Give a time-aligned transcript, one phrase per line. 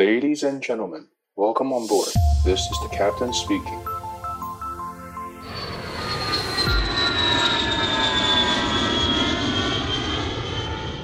[0.00, 2.08] Ladies and gentlemen, welcome on board.
[2.42, 3.78] This is the captain speaking.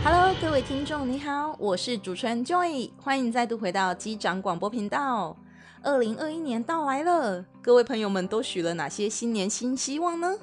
[0.03, 5.37] Hello，各位听众，你好，我是主持人 Joy，欢迎再度回到机长广播频道。
[5.83, 10.39] 二零二一年到来了，各位朋友们都许了哪些新年新希望呢？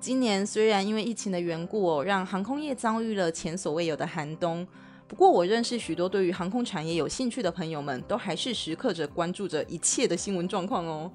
[0.00, 4.66] 今年虽然因为疫情的缘故哦，让航空业遭遇了前所未有的寒冬。
[5.06, 11.10] 不过，我认识许多对于航空产业有兴趣的朋友们，都还是时刻着关注着一切的新闻状况哦。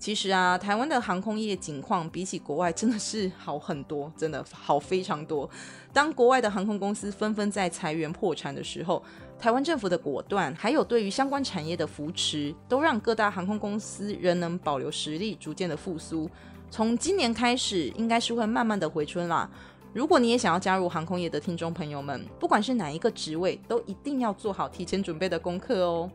[0.00, 5.48] 其实啊，台湾的航空业景况比起国外真的是好很多，真的好非常多。
[5.92, 9.02] 当国外的航空公司纷纷在裁员破产的时候，
[9.38, 16.28] 台湾政府的果断，还有对于相关产业的扶持，都让各大航空公司仍能保留实力，逐渐的复苏。
[16.70, 19.48] 从今年开始，应该是会慢慢的回春啦。
[19.94, 26.10] 如果你也想要加入航空业的听众朋友们，不管是哪一个职位，都一定要做好提前准备的功课哦。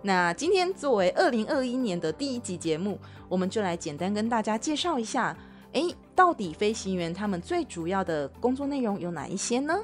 [0.00, 5.36] 那今天作为二零二一年的第一集节目，我们就来简单跟大家介绍一下，
[5.72, 9.78] 诶，到底飞行员他们最主要的工作内容有哪一些呢？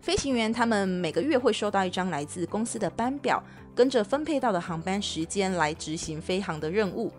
[0.00, 3.42] 飞行员他们每个月会收到一张来自公司的班表，
[3.74, 7.10] 跟着分配到的航班时间来执行飞航的任务。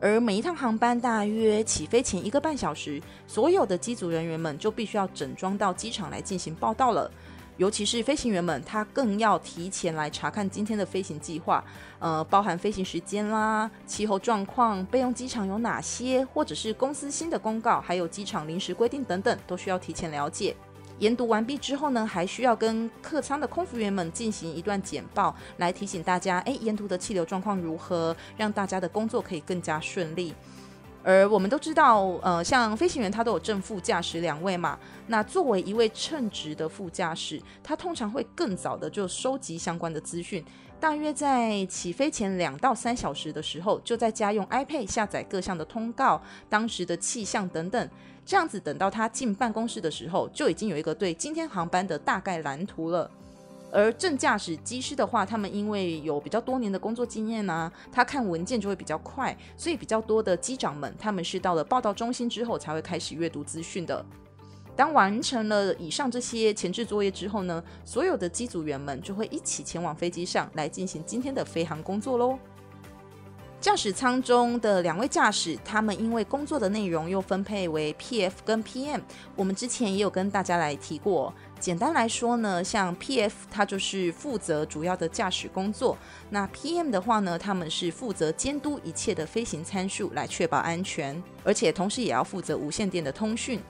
[0.00, 7.10] 而每一趟航班大约起飞前一个半小时，所有的机组人员们就必须要整装到机场来进行报到了。
[7.56, 11.64] 尤其是飞行员们，他更要提前来查看今天的飞行计划，
[11.98, 20.54] 呃，包含飞行时间啦、气候状况、备用机场有哪些，或者是公司新的公告，还有机场临时规定等等，都需要提前了解。
[20.98, 30.34] 研读完毕之后呢，还需要跟客舱的空服员们进行一段简报，来提醒大家，哎，沿途的气流状况如何，让大家的工作可以更加顺利。
[31.06, 34.76] 而我们都知道，呃，像飞行员他都有正副驾驶两位嘛，
[35.06, 40.44] 那作为一位称职的副驾驶，他通常会更早的就收集相关的资讯，
[40.80, 47.88] 大约在起飞前两到三小时的时候，就在家用 iPad 下载各项的通告、当时的气象等等。
[48.24, 53.08] 这样子，等到他进办公室的时候，就已经有一个对今天航班的大概蓝图了。
[53.76, 64.02] 而正驾驶机师的话，他们因为有比较多年的工作经验呢、他看文件就会比较快，所以比较多的机长们，他们是到了报到中心之后才会开始阅读资讯的。
[64.74, 72.38] 当完成了以上这些前置作业之后呢，所有的机组员们就会一起前往飞机上来进行今天的飞航工作喽。
[73.66, 79.00] 驾驶舱中的两位驾驶，他们因为工作的内容又分配为 PF 跟 PM。
[79.34, 81.34] 我们之前也有跟大家来提过。
[81.58, 85.98] 简单来说呢，像 PF 它就是负责主要的驾驶工作，
[86.30, 93.60] 那 PM 的话呢，他们是负责监督一切的飞行参数来确保安全，而且同时也要负责无线电的通讯。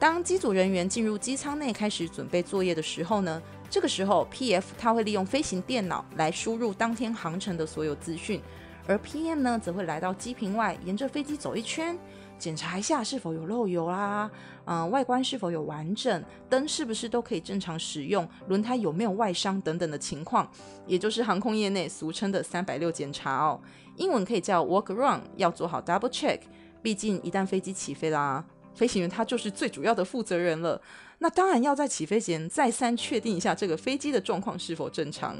[0.00, 8.42] 当机组人员进入机舱内开始准备作业的时候呢，这个时候 PF 他会利用飞行电脑来输入当天航程的所有资讯。
[8.88, 11.96] 而 PM 呢，则会来到机坪外，沿着飞机走一圈，
[12.38, 14.30] 检查一下是否有漏油啦、
[14.64, 20.50] 嗯、外观是否有完整，灯是不是都可以正常使用，轮胎有没有外伤等等的情况，
[20.86, 23.60] 也就是航空业内俗称的三百六检查哦。
[23.96, 26.40] 英文可以叫 walk around，要做好 double check。
[26.80, 30.80] 毕竟一旦飞机起飞啦，飞行员他就是最主要的负责人了，
[31.18, 35.36] 那当然要在起飞前再三确定一下这个飞机的状况是否正常。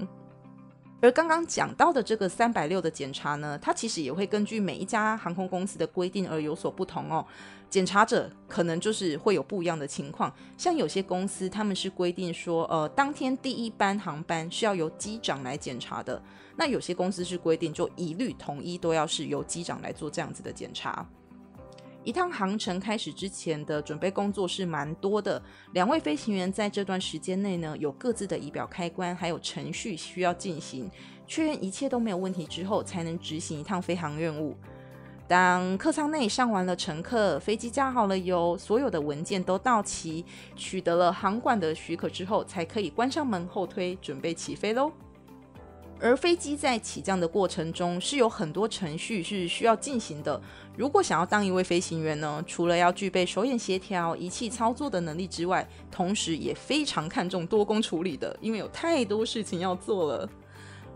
[1.00, 7.24] 而刚刚讲到的这个三百六的检查呢，它其实也会根据每一家航空公司的规定而有所不同哦。
[7.70, 16.20] 检查者可能就是会有不一样的情况，像有些公司他们是规定说，呃，当天第一班航班是要由机长来检查的，
[16.56, 21.06] 那有些公司是规定就一律统一都要是由机长来做这样子的检查。
[22.04, 25.42] 一趟航程开始之前的准备工作是蛮多的。
[25.74, 30.90] 两位飞行员在这段时间内呢，有各自的仪表开关，还有程序需要进行，
[31.26, 34.56] 确认一切都没有问题之后，才能执行一趟飞航任务。
[35.26, 40.24] 当客舱内上完了乘客，飞机加好了油，所有的文件都到齐，
[40.56, 44.90] 取得了航管的许可之后，才可以关上门后推，准备起飞喽。
[46.00, 50.40] 而飞机在起降的过程中是有很多程序是需要进行的。
[50.76, 60.28] 如果想要当一位飞行员呢，除了要具备手眼协调、仪器操作的能力之外，同时也非常看重多工处理的，因为有太多事情要做了。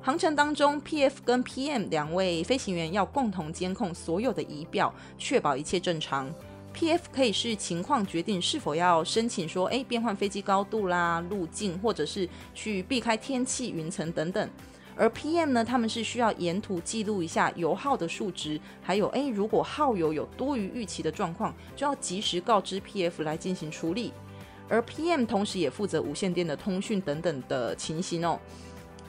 [0.01, 6.33] 航程当中，PF 跟 PM 两位飞行员要共同监控所有的仪表，确保一切正常。
[6.75, 14.49] PF 可以视情况决定是否要申请说，诶，变换飞机高度啦、路径，或者是去避开天气、云层等等。
[14.97, 24.13] 而 PM 呢，他们是需要沿途记录一下油耗的数值，还有诶，如果耗油有多于预期的状况，就要及时告知 PF 来进行处理。
[24.69, 28.39] 而 PM 同时也负责无线电的通讯等等的情形哦。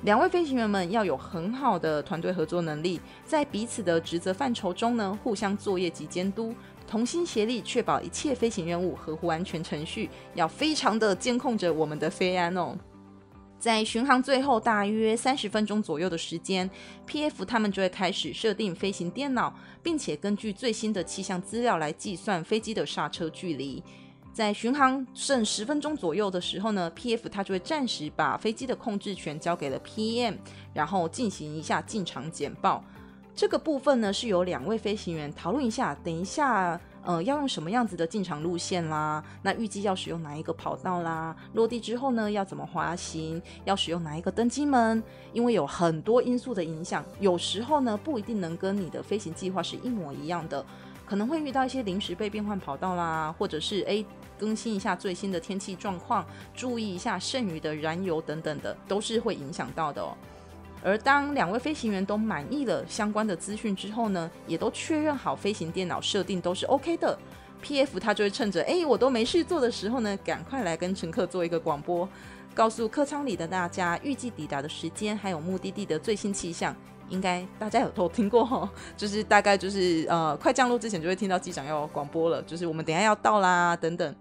[0.04, 6.54] 两位飞行员们要有很好的团队合作能力，在彼此的职责范畴中呢，互相作业及监督，
[6.86, 12.76] 同心协力，确保一切飞行任务合乎安全程序，要非常的监控着我们的飞安哦。
[13.64, 16.70] 在巡航最后大约三十分钟左右的时间
[17.08, 23.82] ，PF 他们就会开始设定飞行电脑，并且根据最新的气象资料来计算飞机的刹车距离。
[24.34, 30.36] 在巡航剩十分钟左右的时候呢，PF 他就会暂时把飞机的控制权交给了 PM，
[30.74, 32.84] 然后进行一下进场简报。
[33.34, 45.04] 这个部分呢是由两位飞行员讨论一下，等一下呃要用什么样子的进场路线啦，那预计要使用哪一个跑道啦，落地之后呢要怎么滑行，要使用哪一个登机门，
[45.34, 50.66] 因为有很多因素的影响，有时候呢不一定能跟你的飞行计划是一模一样的。
[51.06, 54.04] 可能会遇到一些临时被变换跑道啦，或者是诶
[54.40, 60.16] 更新一下最新的天气状况，注意一下剩余的燃油等等的，都是会影响到的哦。
[60.84, 67.18] 而当两位飞行员都满意了相关的资讯之后呢，也都确认好飞行电脑设定都是 OK 的
[67.64, 72.08] ，PF 他就会趁着诶我都没事做的时候呢，赶快来跟乘客做一个广播，
[72.54, 76.76] 告诉客舱里的大家预计抵达的时间，还有目的地的最新气象。
[77.10, 84.16] 应该大家有都听过哈， 就是大概就是呃快降落之前就会听到机长要广播了，就是我们等下要到啦等等。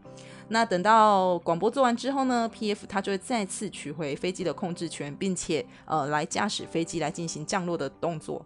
[0.49, 8.45] 那等到广播做完之后呢，PF 它就会再次取回飞机的控制权，并且呃来驾驶飞机来进行降落的动作。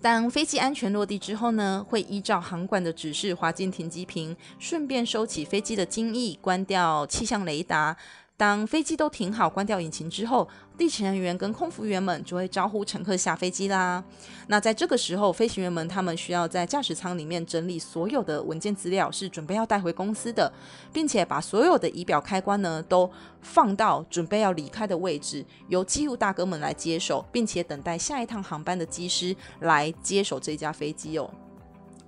[0.00, 7.96] 当飞机安全落地之后呢，会依照航管的指示滑进停机坪，顺便收起飞机的襟翼，关掉气象雷达。
[8.38, 10.46] 当飞机都停好、关掉引擎之后，
[10.76, 14.02] 地勤人员跟空服员们就会招呼乘客下飞机啦。
[14.46, 20.52] 那在这个时候，飞行员们他们需要在驾驶舱里面整理所有的文件资料，是准备要带回公司的，
[20.92, 23.10] 并且把所有的仪表开关呢都
[23.42, 31.28] 放到准备要离开的位置，由机务大哥们来接手，并且等待下一趟航班的机师来接手这架飞机哦。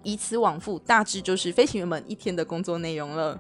[0.05, 3.37] 以此往复，大致就是飞行员们一天的工作内容了。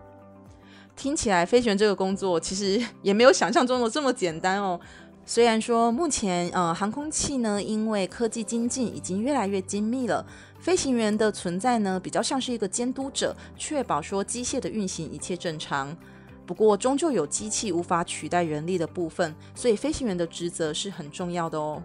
[1.01, 4.79] 听起来飞行员这个工作其实 也没有想象中的这么简单哦。
[5.25, 10.23] 虽然说目前呃航空器呢，因为科技精进已经越来越精密了，
[10.59, 15.97] 飞行员的存在呢比较像是一个监督者，确保说机械的运行一切正常。
[16.45, 21.83] 不过终究有机器无法取代人力的部分，所以飞行员的职责是很重要的哦。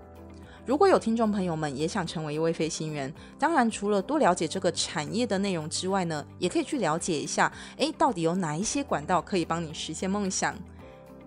[0.65, 10.55] 如果有听众朋友们也想成为一位飞行员，当然除了多了解这个产业的内容之外呢，也可以去了解一下，诶，到底有哪一些管道可以帮你实现梦想？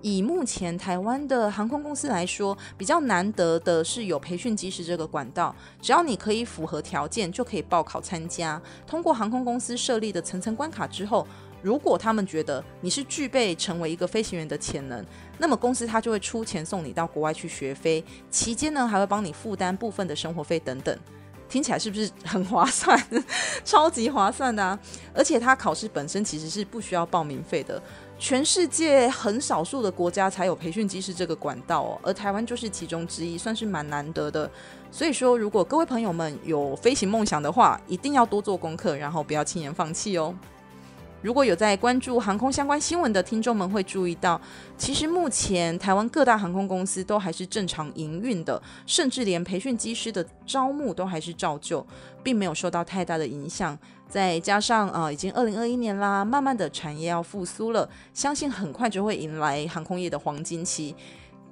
[0.03, 11.25] 以目前台湾的航空公司来说，比较难得的是有培训机师这个管道，只要你可以符合条件，就可以报考参加，通过航空公司设立的层层关卡之后。
[11.63, 15.05] 如果他们觉得你是具备成为一个飞行员的潜能，
[15.39, 20.97] 那么公司他就会出钱送你到国外去学飞，期间呢还会帮你负担部分的生活费等等，
[21.49, 23.01] 听起来是不是很划算？
[23.65, 24.79] 超级划算的啊！
[25.13, 27.83] 而且他考试本身其实是不需要报名费的，
[28.19, 34.51] 全世界很少数的国家才有培训机师这个管道哦，而台湾就是其中之一，算是蛮难得的。
[34.91, 40.35] 所以说，如果各位朋友们有飞行梦想的话，一定要多做功课，然后不要轻言放弃哦。
[41.21, 44.41] 如果有在关注航空相关新闻的听众们会注意到，
[44.77, 51.85] 其实目前台湾各大航空公司都还是正常营运的，甚至连培训机师的招募都还是照旧，
[52.23, 53.77] 并没有受到太大的影响。
[54.09, 60.95] 再加上啊、已经二零二一年啦，慢慢的产业要复苏了，相信很快就会迎来航空业的黄金期。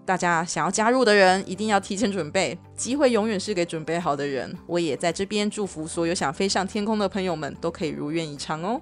[0.05, 4.57] 大家想要加入的人一定要提前准备，机会永远是给准备好的人。
[4.69, 8.81] 我也在这边祝福所有想飞上天空的朋友们都可以如愿以偿哦。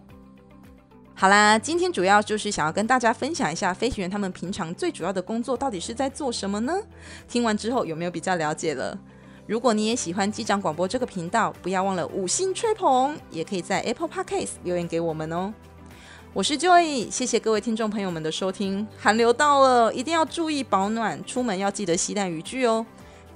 [1.17, 6.75] 好啦，今天主要就是想要跟大家分享一下飞行员他们平常最主要的工作到底是在做什么呢？
[7.29, 8.99] 听完之后有没有比较了解了？
[9.47, 15.55] 如果你也喜欢机长广播这个频道，不要忘了五星吹捧，也可以在 Apple Podcast 留言给我们哦。
[16.33, 18.85] 我是 Joy，谢谢各位听众朋友们的收听。
[18.99, 22.85] 寒流到了，一定要注意保暖，出门要记得携带雨具哦。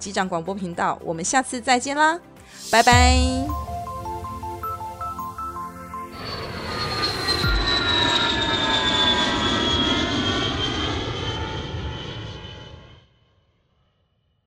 [0.00, 2.18] 机长广播频道，我们下次再见啦，
[2.72, 3.67] 拜拜。